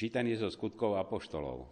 [0.00, 1.68] Čítanie zo skutkov apoštolov.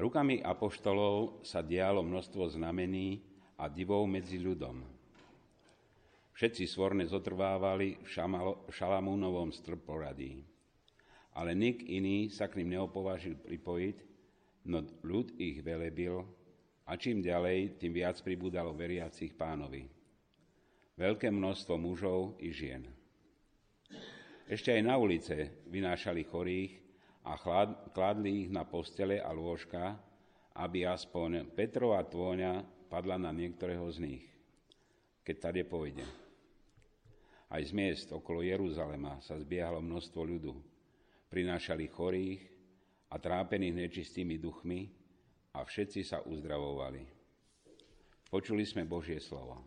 [0.00, 3.20] Rukami apoštolov sa dialo množstvo znamení
[3.60, 4.80] a divov medzi ľudom.
[6.32, 10.40] Všetci svorne zotrvávali v Šalamúnovom strporadí.
[11.36, 13.96] Ale nik iný sa k ním neopovážil pripojiť,
[14.72, 16.24] no ľud ich velebil
[16.88, 19.84] a čím ďalej, tým viac pribúdalo veriacich pánovi.
[20.96, 23.03] Veľké množstvo mužov i žien.
[24.44, 26.72] Ešte aj na ulice vynášali chorých
[27.24, 27.40] a
[27.96, 29.96] kladli ich na postele a lôžka,
[30.60, 32.60] aby aspoň Petrova tvoňa
[32.92, 34.24] padla na niektorého z nich,
[35.24, 36.04] keď tady pôjde.
[37.48, 40.52] Aj z miest okolo Jeruzalema sa zbiehalo množstvo ľudu.
[41.32, 42.44] Prinášali chorých
[43.10, 44.92] a trápených nečistými duchmi
[45.56, 47.00] a všetci sa uzdravovali.
[48.28, 49.64] Počuli sme Božie slovo.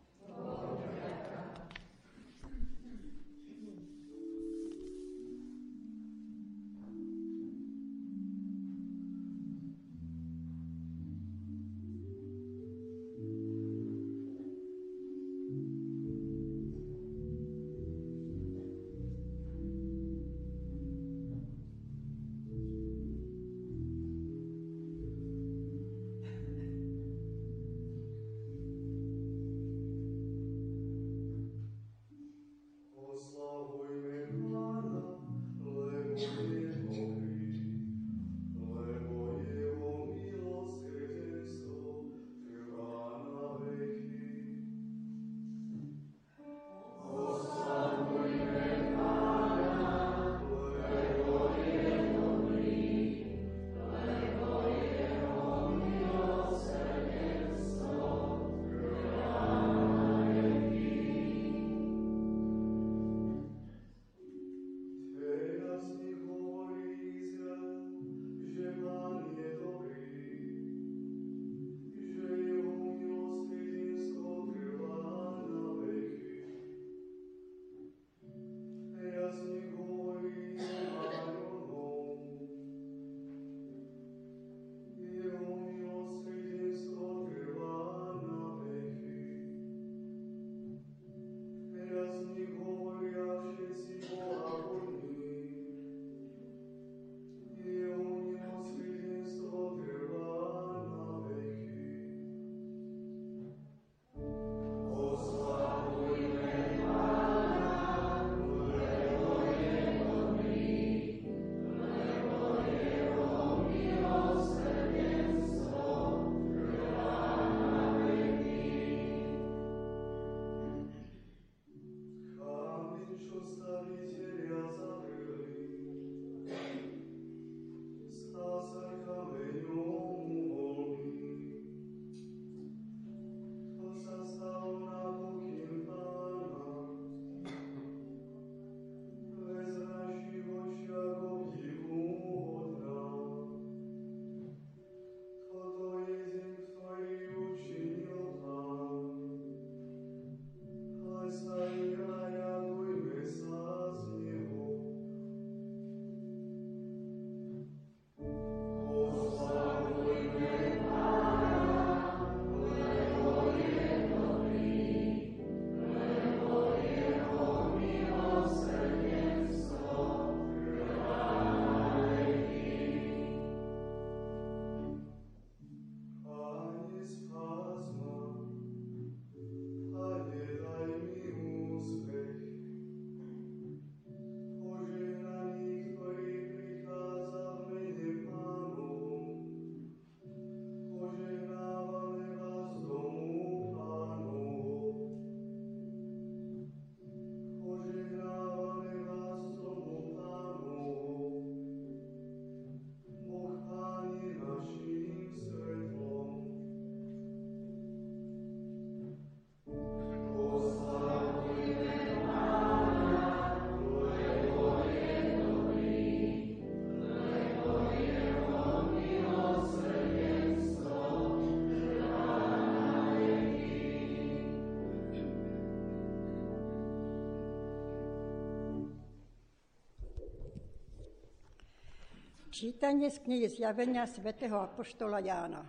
[232.57, 235.61] Čítanie z knihy Zjavenia svätého Apoštola Jána.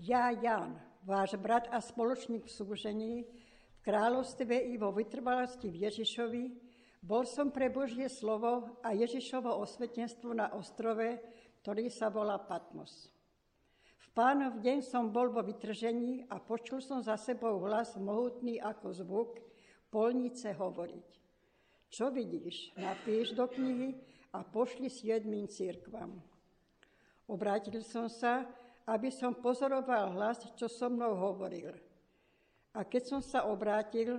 [0.00, 0.72] Ja, Ján,
[1.04, 3.14] váš brat a spoločník v súžení,
[3.76, 6.44] v kráľovstve i vo vytrvalosti v Ježišovi,
[7.04, 11.20] Bol som pre Božie slovo a Ježišovo osvetenstvo na ostrove,
[11.60, 13.12] ktorý sa volá Patmos.
[14.00, 18.96] V pánov deň som bol vo vytržení a počul som za sebou hlas mohutný ako
[18.96, 19.44] zvuk
[19.92, 21.08] polnice hovoriť.
[21.92, 22.80] Čo vidíš?
[22.80, 26.18] Napíš do knihy a pošli siedmým církvam.
[27.30, 28.42] Obrátil som sa,
[28.84, 31.72] aby som pozoroval hlas, čo so mnou hovoril.
[32.74, 34.18] A keď som sa obrátil,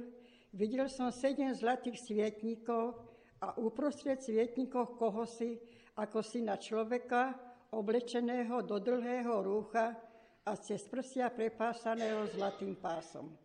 [0.56, 2.96] Videl som sedem zlatých svietníkov
[3.44, 5.60] a uprostred svietníkov kohosi,
[6.00, 7.36] ako si na človeka,
[7.76, 9.92] oblečeného do dlhého rúcha
[10.48, 13.36] a cez prsia prepásaného zlatým pásom.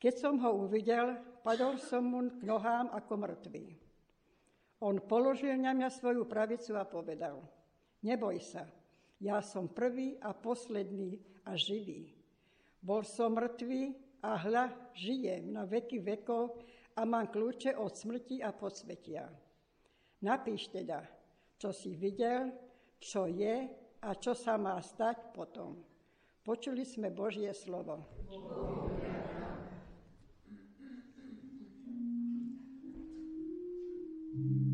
[0.00, 3.83] Keď som ho uvidel, padol som mu k nohám ako mŕtvý.
[4.84, 7.40] On položil na mňa svoju pravicu a povedal,
[8.04, 8.68] neboj sa,
[9.16, 11.16] ja som prvý a posledný
[11.48, 12.12] a živý.
[12.84, 16.60] Bol som mŕtvý a hľa, žijem na veky vekov
[17.00, 19.24] a mám kľúče od smrti a podsvetia.
[20.20, 21.00] Napíš teda,
[21.56, 22.52] čo si videl,
[23.00, 23.64] čo je
[24.04, 25.80] a čo sa má stať potom.
[26.44, 28.04] Počuli sme Božie slovo.
[34.34, 34.73] s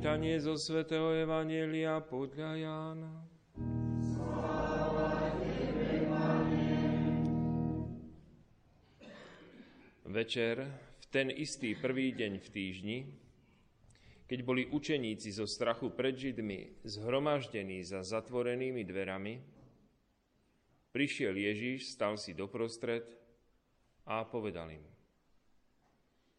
[0.00, 3.20] Čítanie zo svätého Evanielia podľa Jána.
[10.08, 12.98] Večer, v ten istý prvý deň v týždni,
[14.24, 19.36] keď boli učeníci zo strachu pred Židmi zhromaždení za zatvorenými dverami,
[20.96, 23.04] prišiel Ježíš, stal si doprostred
[24.08, 24.84] a povedal im,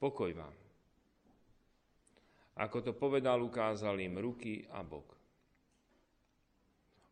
[0.02, 0.71] pokoj vám.
[2.60, 5.16] Ako to povedal, ukázal im ruky a bok.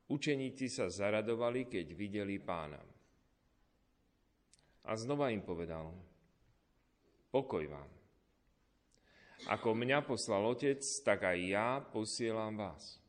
[0.09, 2.81] Učeníci sa zaradovali, keď videli pána.
[4.89, 5.93] A znova im povedal,
[7.29, 7.89] pokoj vám.
[9.47, 12.99] Ako mňa poslal Otec, tak aj ja posielam vás.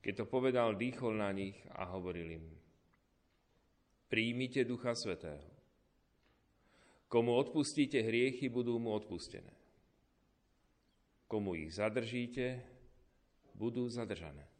[0.00, 2.46] Keď to povedal, dýchol na nich a hovoril im,
[4.08, 5.44] príjmite Ducha Svetého.
[7.10, 9.59] Komu odpustíte hriechy, budú mu odpustené.
[11.30, 12.58] Komu ich zadržíte,
[13.54, 14.50] budú zadržané.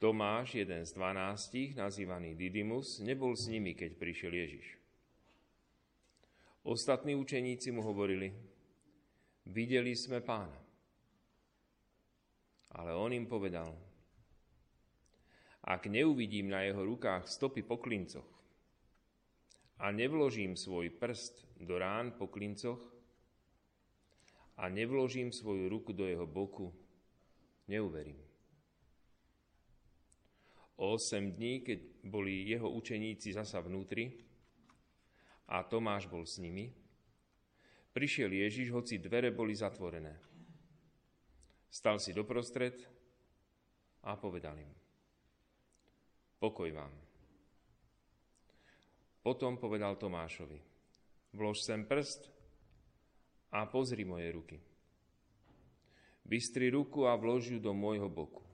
[0.00, 4.80] Tomáš, jeden z dvanástich, nazývaný Didymus, nebol s nimi, keď prišiel Ježiš.
[6.64, 8.32] Ostatní učeníci mu hovorili,
[9.44, 10.56] videli sme pána.
[12.72, 13.76] Ale on im povedal,
[15.68, 18.28] ak neuvidím na jeho rukách stopy po klincoch
[19.80, 22.93] a nevložím svoj prst do rán po klincoch
[24.56, 26.74] a nevložím svoju ruku do jeho boku,
[27.68, 28.18] neuverím.
[30.76, 34.10] O 8 dní, keď boli jeho učeníci zasa vnútri
[35.46, 36.70] a Tomáš bol s nimi,
[37.94, 40.18] prišiel Ježiš, hoci dvere boli zatvorené.
[41.70, 42.74] Stal si doprostred
[44.02, 44.70] a povedal im,
[46.42, 46.90] pokoj vám.
[49.22, 50.58] Potom povedal Tomášovi,
[51.38, 52.33] vlož sem prst
[53.54, 54.58] a pozri moje ruky.
[56.26, 58.44] Bystri ruku a vlož ju do môjho boku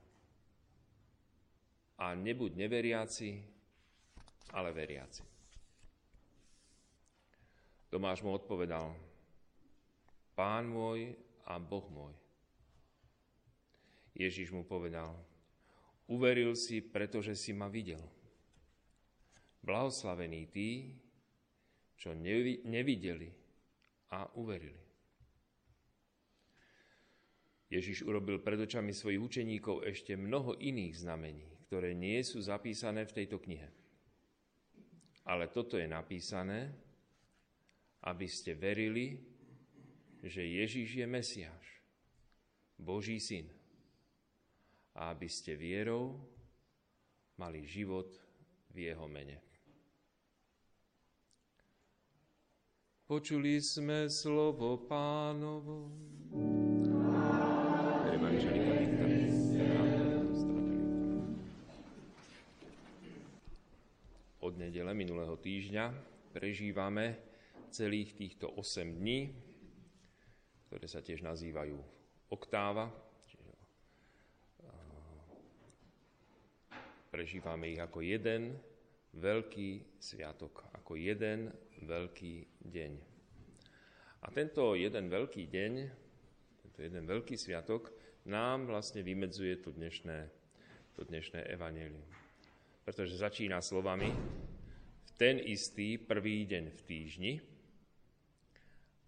[2.01, 3.31] a nebuď neveriaci,
[4.57, 5.23] ale veriaci.
[7.93, 8.97] Tomáš mu odpovedal,
[10.33, 11.13] Pán môj
[11.45, 12.17] a Boh môj.
[14.17, 15.13] Ježiš mu povedal,
[16.09, 18.01] uveril si, pretože si ma videl.
[19.61, 20.97] Blahoslavení tí,
[22.01, 23.29] čo nevideli
[24.09, 24.90] a uverili.
[27.71, 33.15] Ježiš urobil pred očami svojich učeníkov ešte mnoho iných znamení, ktoré nie sú zapísané v
[33.23, 33.71] tejto knihe.
[35.23, 36.75] Ale toto je napísané,
[38.03, 39.23] aby ste verili,
[40.19, 41.67] že Ježíš je Mesiáš,
[42.75, 43.47] Boží syn.
[44.99, 46.19] A aby ste vierou
[47.39, 48.11] mali život
[48.75, 49.39] v jeho mene.
[53.07, 55.91] Počuli sme slovo pánovo.
[64.51, 65.95] Od nedele minulého týždňa
[66.35, 67.15] prežívame
[67.71, 69.31] celých týchto 8 dní,
[70.67, 71.79] ktoré sa tiež nazývajú
[72.35, 72.91] oktáva.
[77.15, 78.59] Prežívame ich ako jeden
[79.15, 81.55] veľký sviatok, ako jeden
[81.87, 82.93] veľký deň.
[84.23, 85.73] A tento jeden veľký deň,
[86.59, 90.29] tento jeden veľký sviatok nám vlastne vymedzuje to dnešné,
[90.97, 92.05] to dnešné evanelium
[92.91, 94.11] pretože začína slovami
[95.07, 97.33] v ten istý prvý deň v týždni.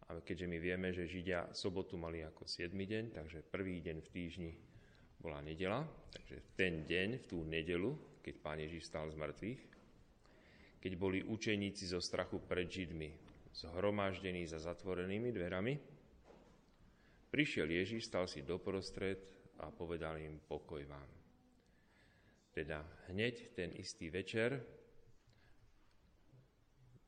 [0.06, 2.70] A keďže my vieme, že Židia sobotu mali ako 7.
[2.70, 4.52] deň, takže prvý deň v týždni
[5.18, 5.82] bola nedela,
[6.14, 7.90] takže ten deň, v tú nedelu,
[8.22, 9.60] keď Pán Ježiš stal z mŕtvych,
[10.78, 13.10] keď boli učeníci zo strachu pred Židmi
[13.50, 15.74] zhromaždení za zatvorenými dverami,
[17.32, 19.18] prišiel Ježiš, stal si doprostred
[19.64, 21.08] a povedal im pokoj vám.
[22.52, 24.60] Teda hneď ten istý večer,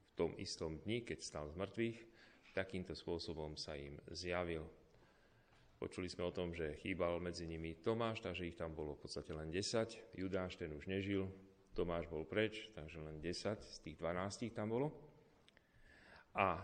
[0.09, 1.99] v tom istom dni, keď stal z mŕtvych,
[2.55, 4.63] takýmto spôsobom sa im zjavil.
[5.83, 9.35] Počuli sme o tom, že chýbal medzi nimi Tomáš, takže ich tam bolo v podstate
[9.35, 10.15] len 10.
[10.15, 11.27] Judáš ten už nežil,
[11.75, 14.95] Tomáš bol preč, takže len 10 z tých 12 tam bolo.
[16.39, 16.63] A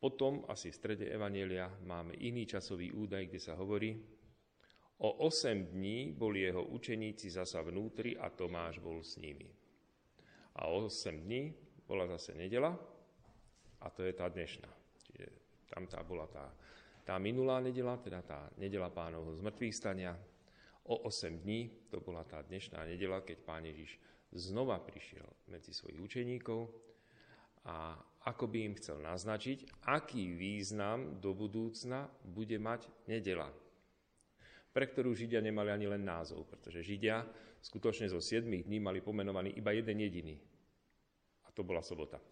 [0.00, 3.92] potom, asi v strede Evanielia, máme iný časový údaj, kde sa hovorí,
[5.00, 9.48] O 8 dní boli jeho učeníci zasa vnútri a Tomáš bol s nimi.
[10.60, 11.56] A o 8 dní
[11.88, 12.76] bola zase nedela
[13.80, 14.68] a to je tá dnešná.
[15.00, 15.26] Čiže
[15.72, 16.52] tam tá bola tá,
[17.00, 20.12] tá minulá nedela, teda tá nedela pánovho zmrtvých stania.
[20.84, 23.96] O 8 dní to bola tá dnešná nedela, keď pán Ježiš
[24.36, 26.68] znova prišiel medzi svojich učeníkov
[27.64, 27.96] a
[28.28, 33.48] ako by im chcel naznačiť, aký význam do budúcna bude mať nedela
[34.70, 37.26] pre ktorú Židia nemali ani len názov, pretože Židia
[37.60, 40.38] skutočne zo 7 dní mali pomenovaný iba jeden jediný.
[41.46, 42.22] A to bola sobota.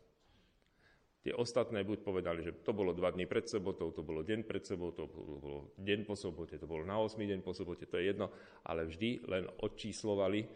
[1.19, 4.63] Tie ostatné buď povedali, že to bolo dva dny pred sobotou, to bolo deň pred
[4.63, 8.15] sobotou, to bolo deň po sobote, to bolo na 8 deň po sobote, to je
[8.15, 8.31] jedno,
[8.63, 10.47] ale vždy len odčíslovali,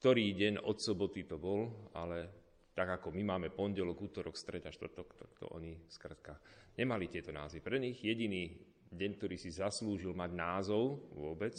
[0.00, 2.41] ktorý deň od soboty to bol, ale
[2.72, 6.40] tak ako my máme pondelok, útorok, stred a štvrtok, tak to oni skrátka
[6.80, 7.60] nemali tieto názvy.
[7.60, 8.48] Pre nich jediný
[8.88, 11.52] deň, ktorý si zaslúžil mať názov vôbec,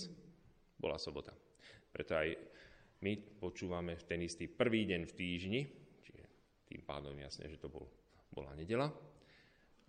[0.77, 1.33] bola sobota.
[1.93, 2.33] Preto aj
[3.05, 5.61] my počúvame ten istý prvý deň v týždni,
[6.01, 6.23] čiže
[6.65, 7.85] tým pádom jasne, že to bol,
[8.33, 8.89] bola nedela,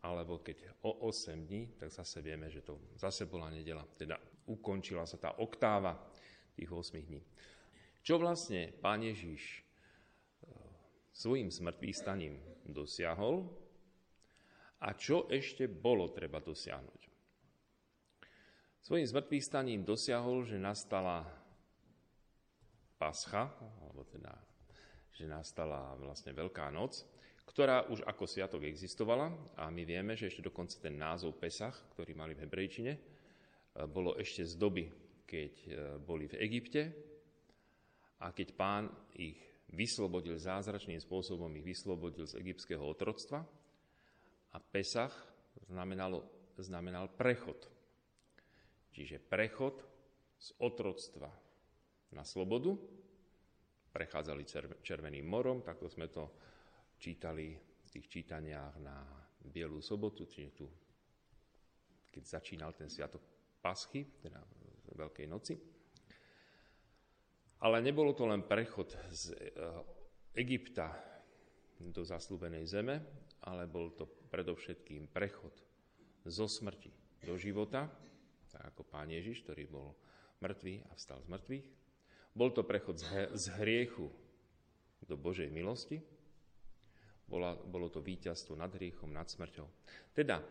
[0.05, 3.89] alebo keď o 8 dní, tak zase vieme, že to zase bola nedela.
[3.97, 5.97] Teda ukončila sa tá oktáva
[6.53, 7.25] tých 8 dní.
[8.05, 9.64] Čo vlastne Pán Ježiš
[11.15, 12.35] svojim smrtvým staním
[12.67, 13.47] dosiahol?
[14.85, 17.01] A čo ešte bolo treba dosiahnuť.
[18.85, 21.25] Svojim zmrtvých staním dosiahol, že nastala
[23.01, 23.49] pascha,
[23.81, 24.37] alebo teda,
[25.17, 27.01] že nastala vlastne Veľká noc,
[27.49, 29.33] ktorá už ako sviatok existovala.
[29.57, 33.01] A my vieme, že ešte dokonca ten názov Pesach, ktorý mali v hebrejčine, e,
[33.89, 34.85] bolo ešte z doby,
[35.25, 35.69] keď e,
[36.05, 36.83] boli v Egypte.
[38.21, 39.41] A keď pán ich
[39.73, 43.47] vyslobodil zázračným spôsobom, ich vyslobodil z egyptského otroctva
[44.53, 45.15] a Pesach
[45.71, 46.27] znamenalo,
[46.61, 47.57] znamenal prechod.
[48.95, 49.83] Čiže prechod
[50.39, 51.31] z otroctva
[52.15, 52.77] na slobodu.
[53.95, 54.43] Prechádzali
[54.83, 56.35] Červeným morom, takto sme to
[56.99, 59.07] čítali v tých čítaniach na
[59.45, 60.67] Bielú sobotu, čiže tu,
[62.09, 63.21] keď začínal ten sviatok
[63.61, 64.41] Paschy, teda
[64.95, 65.74] Veľkej noci.
[67.65, 69.57] Ale nebolo to len prechod z eh,
[70.37, 70.93] Egypta
[71.81, 73.01] do zaslúbenej zeme,
[73.41, 75.53] ale bol to predovšetkým prechod
[76.29, 76.93] zo smrti
[77.25, 77.89] do života,
[78.53, 79.97] tak ako pán Ježiš, ktorý bol
[80.45, 81.67] mŕtvý a vstal z mŕtvych.
[82.37, 83.01] Bol to prechod
[83.33, 84.13] z hriechu
[85.09, 86.05] do Božej milosti.
[87.25, 89.65] Bola, bolo to víťazstvo nad hriechom, nad smrťou.
[90.13, 90.45] Teda,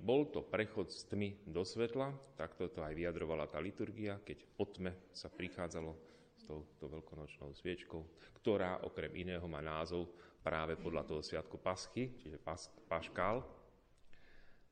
[0.00, 4.64] bol to prechod z tmy do svetla, takto to aj vyjadrovala tá liturgia, keď po
[4.64, 6.15] tme sa prichádzalo
[6.46, 8.00] touto veľkonočnou sviečkou,
[8.38, 10.06] ktorá okrem iného má názov
[10.46, 13.42] práve podľa toho sviatku Paschy, čiže pas, Paškál,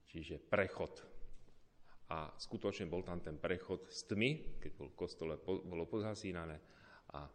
[0.06, 1.02] čiže prechod.
[2.14, 6.62] A skutočne bol tam ten prechod z tmy, keď bol kostole bolo pozhasínané
[7.10, 7.26] a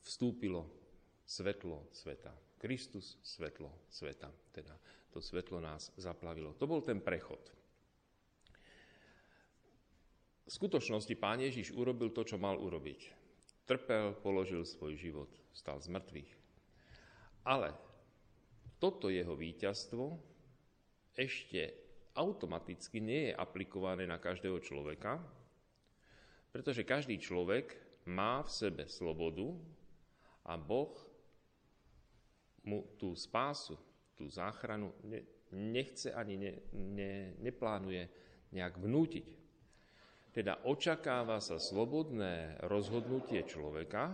[0.00, 0.64] vstúpilo
[1.26, 2.32] svetlo sveta.
[2.56, 4.32] Kristus, svetlo sveta.
[4.54, 4.72] Teda
[5.12, 6.56] to svetlo nás zaplavilo.
[6.56, 7.52] To bol ten prechod.
[10.46, 13.25] V skutočnosti Pán Ježiš urobil to, čo mal urobiť.
[13.66, 16.30] Trpel, položil svoj život, stal z mŕtvych.
[17.42, 17.74] Ale
[18.78, 20.14] toto jeho víťazstvo
[21.18, 21.74] ešte
[22.14, 25.18] automaticky nie je aplikované na každého človeka,
[26.54, 27.74] pretože každý človek
[28.06, 29.50] má v sebe slobodu
[30.46, 30.94] a Boh
[32.62, 33.74] mu tú spásu,
[34.14, 34.94] tú záchranu
[35.52, 38.08] nechce ani ne, ne, neplánuje
[38.50, 39.45] nejak vnútiť.
[40.36, 44.12] Teda očakáva sa slobodné rozhodnutie človeka,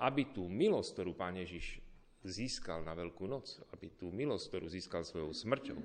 [0.00, 1.76] aby tú milosť, ktorú Pán Ježiš
[2.24, 5.76] získal na Veľkú noc, aby tú milosť, ktorú získal svojou smrťou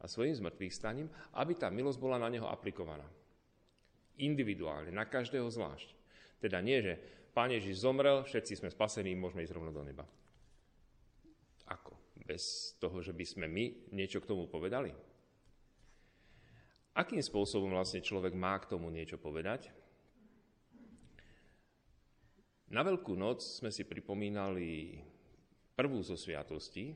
[0.00, 3.08] a svojim zmrtvých staním, aby tá milosť bola na neho aplikovaná.
[4.20, 5.96] Individuálne, na každého zvlášť.
[6.36, 7.00] Teda nie, že
[7.32, 10.04] Pán Ježiš zomrel, všetci sme spasení, môžeme ísť rovno do neba.
[11.72, 11.96] Ako?
[12.20, 14.92] Bez toho, že by sme my niečo k tomu povedali?
[16.92, 19.72] Akým spôsobom vlastne človek má k tomu niečo povedať?
[22.72, 25.00] Na Veľkú noc sme si pripomínali
[25.76, 26.92] prvú zo sviatostí,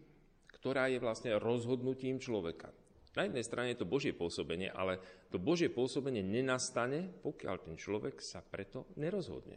[0.52, 2.72] ktorá je vlastne rozhodnutím človeka.
[3.16, 5.00] Na jednej strane je to Božie pôsobenie, ale
[5.32, 9.56] to Božie pôsobenie nenastane, pokiaľ ten človek sa preto nerozhodne.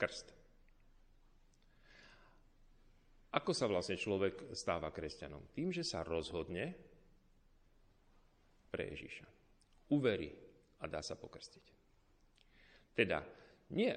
[0.00, 0.32] Krst.
[3.36, 5.52] Ako sa vlastne človek stáva kresťanom?
[5.52, 6.72] Tým, že sa rozhodne
[8.72, 9.39] pre Ježiša.
[9.90, 10.30] Uverí
[10.80, 11.66] a dá sa pokrstiť.
[12.94, 13.22] Teda
[13.74, 13.90] nie,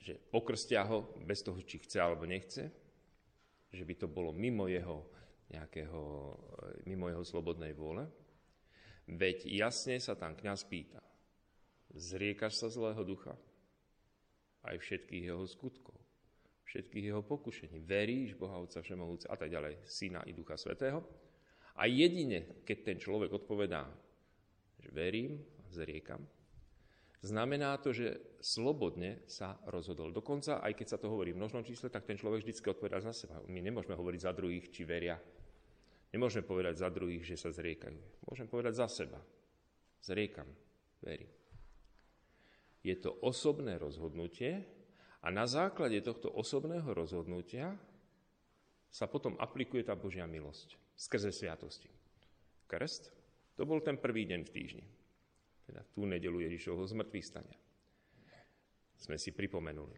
[0.00, 2.72] že pokrstia ho bez toho, či chce alebo nechce,
[3.70, 5.06] že by to bolo mimo jeho,
[5.52, 6.02] nejakého,
[6.88, 8.08] mimo jeho slobodnej vôle.
[9.10, 11.02] Veď jasne sa tam kňaz pýta,
[11.94, 13.34] zriekaš sa zlého ducha?
[14.60, 15.96] Aj všetkých jeho skutkov,
[16.68, 17.80] všetkých jeho pokušení.
[17.80, 21.00] Veríš Boha Otca Všemohúce a tak ďalej, Syna i Ducha Svetého?
[21.80, 23.88] A jedine, keď ten človek odpovedá,
[24.90, 26.26] verím, zriekam,
[27.20, 30.08] Znamená to, že slobodne sa rozhodol.
[30.08, 33.12] Dokonca, aj keď sa to hovorí v množnom čísle, tak ten človek vždy odpovedá za
[33.12, 33.36] seba.
[33.44, 35.20] My nemôžeme hovoriť za druhých, či veria.
[36.16, 38.24] Nemôžeme povedať za druhých, že sa zriekajú.
[38.24, 39.20] Môžem povedať za seba.
[40.00, 40.48] Zriekam,
[41.04, 41.28] verím.
[42.80, 44.64] Je to osobné rozhodnutie
[45.20, 47.76] a na základe tohto osobného rozhodnutia
[48.88, 51.92] sa potom aplikuje tá Božia milosť skrze sviatosti.
[52.64, 53.12] Krst,
[53.60, 54.86] to bol ten prvý deň v týždni
[55.70, 57.54] teda tú nedelu Ježišovho zmrtvých stania.
[58.98, 59.94] Sme si pripomenuli.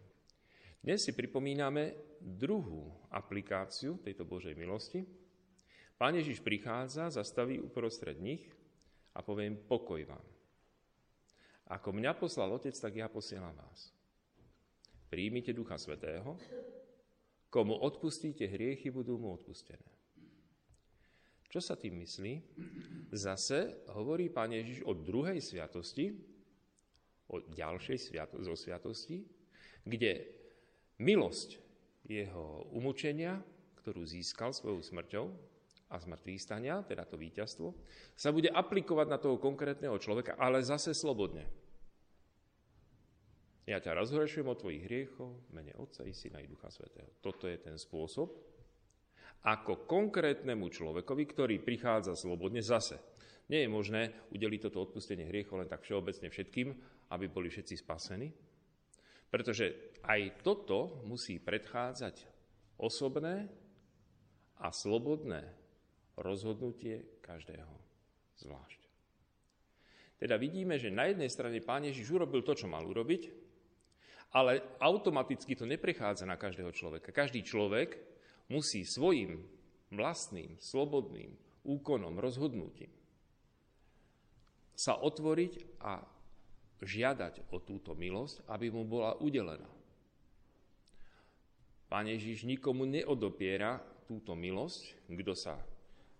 [0.85, 5.01] Dnes si pripomíname druhú aplikáciu tejto Božej milosti.
[5.97, 8.45] Pán Ježiš prichádza, zastaví uprostred nich
[9.17, 10.25] a poviem pokoj vám.
[11.73, 13.89] Ako mňa poslal Otec, tak ja posielam vás.
[15.09, 16.37] Príjmite Ducha Svetého,
[17.49, 20.02] komu odpustíte hriechy, budú mu odpustené.
[21.53, 22.33] Čo sa tým myslí?
[23.13, 26.17] Zase hovorí Pán Ježiš o druhej sviatosti,
[27.29, 29.21] o ďalšej sviato- zo sviatosti,
[29.85, 30.25] kde
[30.97, 31.61] milosť
[32.09, 33.37] jeho umúčenia
[33.83, 35.25] ktorú získal svojou smrťou
[35.91, 37.75] a zmrtvých stania, teda to víťazstvo,
[38.15, 41.43] sa bude aplikovať na toho konkrétneho človeka, ale zase slobodne.
[43.67, 47.11] Ja ťa rozhorešujem o tvojich hriechov, mene Otca i Syna i Ducha Svetého.
[47.19, 48.31] Toto je ten spôsob,
[49.43, 52.99] ako konkrétnemu človekovi, ktorý prichádza slobodne zase.
[53.51, 54.01] Nie je možné
[54.31, 56.67] udeliť toto odpustenie hriechov len tak všeobecne všetkým,
[57.11, 58.31] aby boli všetci spasení.
[59.27, 62.15] Pretože aj toto musí predchádzať
[62.79, 63.51] osobné
[64.63, 65.43] a slobodné
[66.15, 67.73] rozhodnutie každého
[68.39, 68.81] zvlášť.
[70.23, 73.27] Teda vidíme, že na jednej strane Pán Ježiš urobil to, čo mal urobiť,
[74.39, 77.11] ale automaticky to neprechádza na každého človeka.
[77.11, 78.12] Každý človek
[78.53, 79.41] musí svojim
[79.89, 81.33] vlastným, slobodným
[81.65, 82.93] úkonom, rozhodnutím
[84.73, 86.01] sa otvoriť a
[86.83, 89.69] žiadať o túto milosť, aby mu bola udelená.
[91.87, 95.55] Pán Ježiš nikomu neodopiera túto milosť, kto sa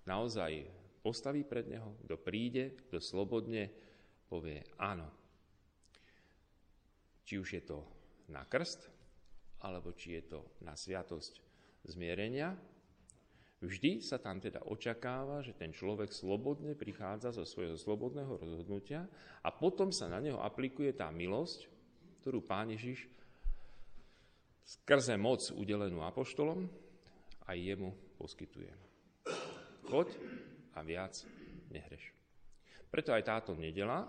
[0.05, 0.69] naozaj
[1.01, 3.73] postaví pred Neho, kto príde, kto slobodne
[4.29, 5.09] povie áno.
[7.25, 7.83] Či už je to
[8.29, 8.87] na krst,
[9.65, 11.41] alebo či je to na sviatosť
[11.87, 12.55] zmierenia.
[13.63, 19.07] Vždy sa tam teda očakáva, že ten človek slobodne prichádza zo svojho slobodného rozhodnutia
[19.39, 21.71] a potom sa na neho aplikuje tá milosť,
[22.19, 23.07] ktorú Pán Ježiš
[24.63, 26.67] skrze moc udelenú apoštolom
[27.47, 28.71] aj jemu poskytuje.
[29.87, 30.11] Choď
[30.75, 31.15] a viac
[31.71, 32.11] nehreš.
[32.91, 34.03] Preto aj táto nedela,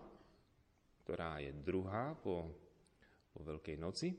[1.06, 2.50] ktorá je druhá po
[3.34, 4.14] po Veľkej noci,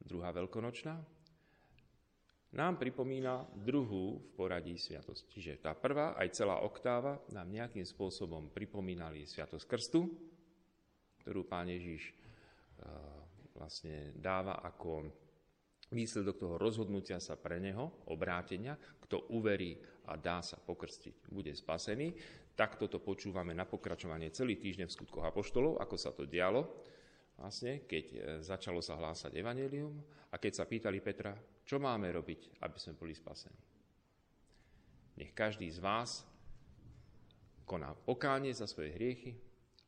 [0.00, 0.96] druhá veľkonočná,
[2.54, 5.22] nám pripomína druhú v poradí sviatosť.
[5.32, 10.06] Čiže tá prvá, aj celá oktáva, nám nejakým spôsobom pripomínali sviatosť krstu,
[11.26, 12.14] ktorú pán Ježiš eh,
[13.58, 15.10] vlastne dáva ako
[15.90, 18.74] výsledok toho rozhodnutia sa pre neho, obrátenia,
[19.06, 19.78] kto uverí
[20.10, 22.14] a dá sa pokrstiť, bude spasený.
[22.56, 26.66] Takto to počúvame na pokračovanie celý týždeň v skutkoch apoštolov, ako sa to dialo
[27.36, 29.92] vlastne, keď e, začalo sa hlásať evanelium
[30.32, 33.60] a keď sa pýtali Petra, čo máme robiť, aby sme boli spasení.
[35.16, 36.24] Nech každý z vás
[37.66, 39.32] koná pokánie za svoje hriechy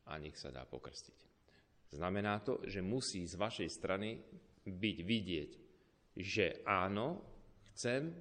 [0.09, 1.29] a nech sa dá pokrstiť.
[1.89, 4.19] Znamená to, že musí z vašej strany
[4.67, 5.51] byť vidieť,
[6.19, 7.23] že áno,
[7.73, 8.13] chcem,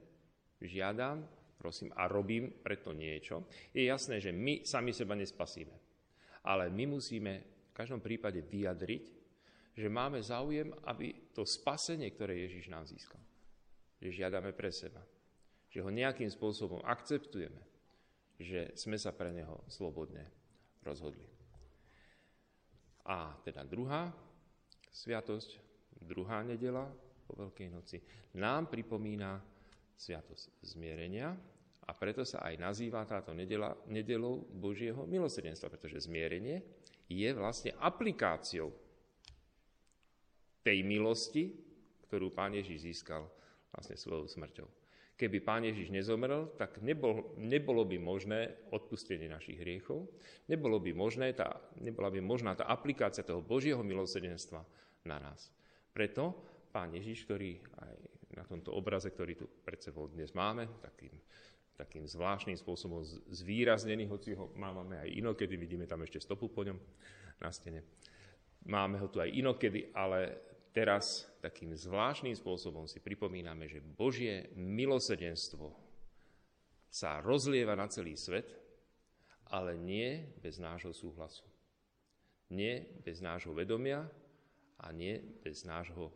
[0.62, 1.26] žiadam,
[1.58, 3.50] prosím a robím preto niečo.
[3.74, 5.74] Je jasné, že my sami seba nespasíme.
[6.46, 7.32] Ale my musíme
[7.68, 9.17] v každom prípade vyjadriť,
[9.78, 13.22] že máme záujem, aby to spasenie, ktoré Ježiš nám získal,
[14.02, 14.98] že žiadame pre seba,
[15.70, 17.62] že ho nejakým spôsobom akceptujeme,
[18.42, 20.26] že sme sa pre neho slobodne
[20.82, 21.30] rozhodli.
[23.06, 24.10] A teda druhá
[24.90, 25.62] sviatosť,
[26.02, 26.90] druhá nedela
[27.30, 28.02] po Veľkej noci,
[28.34, 29.38] nám pripomína
[29.94, 31.38] sviatosť zmierenia
[31.86, 36.66] a preto sa aj nazýva táto nedela nedelou Božieho milosrdenstva, pretože zmierenie
[37.06, 38.88] je vlastne aplikáciou
[40.68, 41.48] tej milosti,
[42.04, 43.24] ktorú Pán Ježiš získal
[43.72, 44.68] vlastne svojou smrťou.
[45.16, 50.07] Keby Pán Ježiš nezomrel, tak nebol, nebolo by možné odpustenie našich hriechov,
[50.46, 54.61] nebolo by možné tá, nebola by možná tá aplikácia toho Božieho milosrdenstva
[55.09, 55.50] na nás.
[55.90, 56.37] Preto
[56.68, 57.94] Pán Ježiš, ktorý aj
[58.37, 61.16] na tomto obraze, ktorý tu pred sebou dnes máme, takým,
[61.74, 63.02] takým zvláštnym spôsobom
[63.33, 66.78] zvýraznený, hoci ho máme aj inokedy, vidíme tam ešte stopu po ňom
[67.40, 67.83] na stene.
[68.70, 70.47] Máme ho tu aj inokedy, ale
[70.78, 75.74] teraz takým zvláštnym spôsobom si pripomíname, že Božie milosedenstvo
[76.86, 78.46] sa rozlieva na celý svet,
[79.50, 81.42] ale nie bez nášho súhlasu.
[82.54, 84.06] Nie bez nášho vedomia
[84.78, 86.14] a nie bez nášho,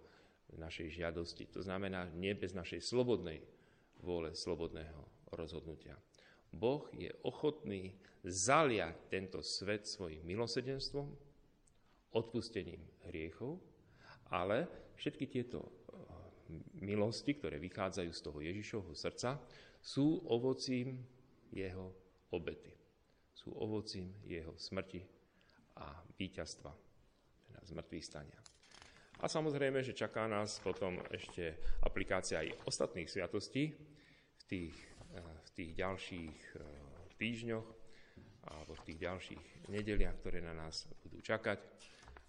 [0.55, 1.51] našej žiadosti.
[1.59, 3.43] To znamená, nie bez našej slobodnej
[3.99, 5.99] vôle, slobodného rozhodnutia.
[6.55, 11.09] Boh je ochotný zaliať tento svet svojim milosedenstvom,
[12.15, 13.72] odpustením hriechov
[14.33, 15.71] ale všetky tieto eh,
[16.81, 19.37] milosti, ktoré vychádzajú z toho Ježišovho srdca,
[19.83, 21.05] sú ovocím
[21.53, 21.93] jeho
[22.33, 22.73] obety.
[23.37, 25.03] Sú ovocím jeho smrti
[25.77, 26.73] a víťazstva,
[27.51, 28.39] teda zmrtvých stania.
[29.23, 31.55] A samozrejme, že čaká nás potom ešte
[31.87, 33.71] aplikácia aj ostatných sviatostí
[34.41, 34.77] v tých,
[35.13, 36.61] eh, v tých ďalších eh,
[37.23, 37.69] týždňoch
[38.43, 41.63] alebo v tých ďalších nedeliach, ktoré na nás budú čakať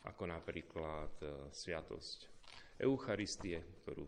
[0.08, 2.20] ako napríklad e, sviatosť
[2.82, 4.08] Eucharistie, ktorú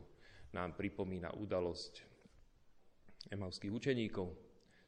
[0.56, 2.04] nám pripomína udalosť
[3.32, 4.28] emavských učeníkov.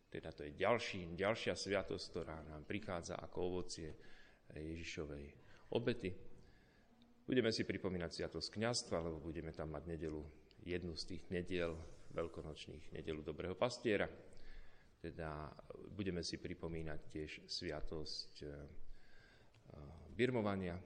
[0.07, 3.91] Teda to je ďalší, ďalšia sviatosť, ktorá nám prichádza ako ovocie
[4.55, 5.25] Ježišovej
[5.75, 6.15] obety.
[7.27, 10.23] Budeme si pripomínať sviatosť kniazstva, lebo budeme tam mať nedelu,
[10.63, 11.75] jednu z tých nediel
[12.15, 14.07] veľkonočných nedelu Dobrého pastiera.
[14.97, 15.51] Teda
[15.91, 18.47] budeme si pripomínať tiež sviatosť e,
[20.15, 20.79] birmovania,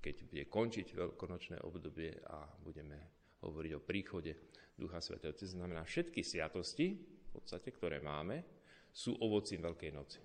[0.00, 2.98] keď bude končiť veľkonočné obdobie a budeme
[3.44, 4.32] hovoriť o príchode
[4.76, 5.36] Ducha Svetého.
[5.36, 8.42] To znamená, všetky sviatosti, v podstate, ktoré máme,
[8.90, 10.18] sú ovocím Veľkej noci.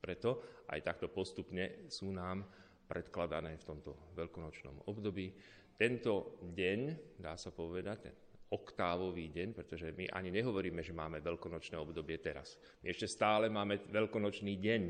[0.00, 2.42] Preto aj takto postupne sú nám
[2.88, 5.36] predkladané v tomto veľkonočnom období.
[5.78, 6.80] Tento deň,
[7.20, 8.14] dá sa povedať, ten
[8.48, 12.56] oktávový deň, pretože my ani nehovoríme, že máme veľkonočné obdobie teraz.
[12.80, 14.82] My ešte stále máme veľkonočný deň.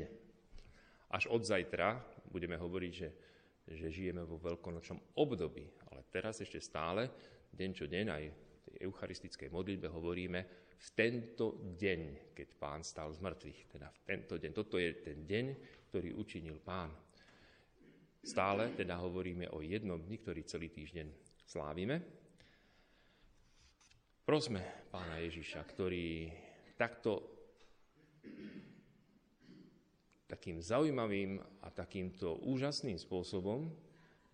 [1.11, 1.99] Až od zajtra
[2.31, 3.09] budeme hovoriť, že,
[3.75, 5.69] že žijeme vo veľkonočnom období.
[5.93, 7.09] Ale teraz ešte stále,
[7.53, 10.39] deň čo deň, aj v tej eucharistickej modlitbe hovoríme
[10.79, 13.59] v tento deň, keď pán stal z mŕtvych.
[13.67, 14.51] Teda v tento deň.
[14.55, 15.45] Toto je ten deň,
[15.91, 16.89] ktorý učinil pán.
[18.19, 21.07] Stále teda hovoríme o jednom dni, ktorý celý týždeň
[21.47, 22.03] slávime.
[24.23, 24.61] Prosme
[24.93, 26.29] pána Ježiša, ktorý
[26.77, 27.38] takto
[30.29, 33.73] takým zaujímavým a takýmto úžasným spôsobom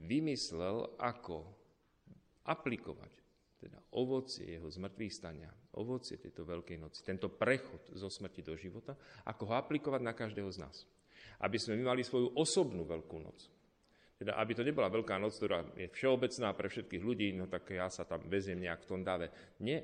[0.04, 1.48] vymyslel, ako
[2.44, 3.16] aplikovať
[3.66, 8.94] teda ovocie jeho zmrtvých stania, ovocie tejto Veľkej noci, tento prechod zo smrti do života,
[9.26, 10.86] ako ho aplikovať na každého z nás.
[11.42, 13.50] Aby sme my mali svoju osobnú Veľkú noc.
[14.16, 17.90] Teda, aby to nebola Veľká noc, ktorá je všeobecná pre všetkých ľudí, no tak ja
[17.90, 19.34] sa tam veziem nejak v tom dáve.
[19.58, 19.82] Nie,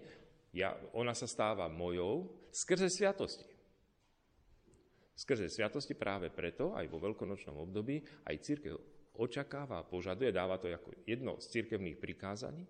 [0.53, 3.47] ja, ona sa stáva mojou skrze sviatosti.
[5.11, 8.75] Skrze sviatosti práve preto, aj vo veľkonočnom období, aj církev
[9.19, 12.63] očakáva a požaduje, dáva to ako jedno z církevných prikázaní,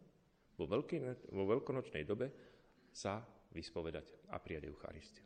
[0.58, 0.97] vo, veľký,
[1.32, 2.27] vo veľkonočnej dobe
[2.91, 3.23] sa
[3.56, 5.25] vyspovedať a prijať Eucharistiu.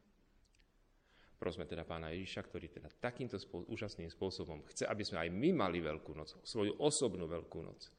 [1.36, 5.50] Prosme teda pána Ježiša, ktorý teda takýmto spô- úžasným spôsobom chce, aby sme aj my
[5.52, 7.92] mali Veľkú noc, svoju osobnú Veľkú noc.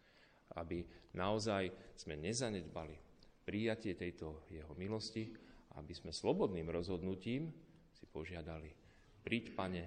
[0.56, 1.68] Aby naozaj
[2.00, 2.96] sme nezanedbali
[3.44, 5.28] prijatie tejto jeho milosti,
[5.76, 7.52] aby sme slobodným rozhodnutím
[7.92, 8.72] si požiadali,
[9.26, 9.82] príď, pane,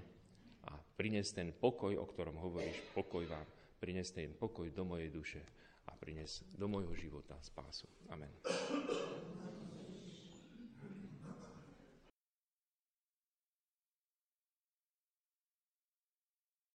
[0.67, 3.47] a priniesť ten pokoj, o ktorom hovoríš, pokoj vám,
[3.80, 5.39] priniesť ten pokoj do mojej duše
[5.88, 7.88] a priniesť do môjho života spásu.
[8.12, 8.36] Amen.